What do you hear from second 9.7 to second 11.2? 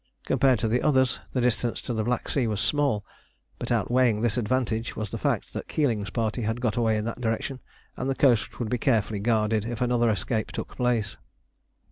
another escape took place.